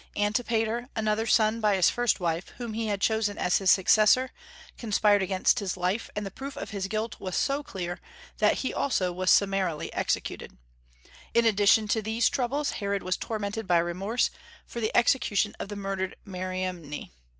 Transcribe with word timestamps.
Antipater, 0.17 0.89
another 0.95 1.27
son, 1.27 1.61
by 1.61 1.75
his 1.75 1.91
first 1.91 2.19
wife, 2.19 2.49
whom 2.57 2.73
he 2.73 2.87
had 2.87 2.99
chosen 2.99 3.37
as 3.37 3.59
his 3.59 3.69
successor, 3.69 4.31
conspired 4.75 5.21
against 5.21 5.59
his 5.59 5.77
life, 5.77 6.09
and 6.15 6.25
the 6.25 6.31
proof 6.31 6.57
of 6.57 6.71
his 6.71 6.87
guilt 6.87 7.19
was 7.19 7.35
so 7.35 7.61
clear 7.61 8.01
that 8.39 8.55
he 8.65 8.73
also 8.73 9.11
was 9.13 9.29
summarily 9.29 9.93
executed. 9.93 10.57
In 11.35 11.45
addition 11.45 11.87
to 11.89 12.01
these 12.01 12.29
troubles 12.29 12.71
Herod 12.71 13.03
was 13.03 13.15
tormented 13.15 13.67
by 13.67 13.77
remorse 13.77 14.31
for 14.65 14.79
the 14.79 14.89
execution 14.97 15.55
of 15.59 15.67
the 15.69 15.75
murdered 15.75 16.15
Mariamne. 16.25 17.11